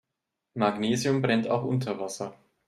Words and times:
Magnesium 0.55 1.21
brennt 1.21 1.47
auch 1.47 1.63
unter 1.63 1.99
Wasser. 1.99 2.33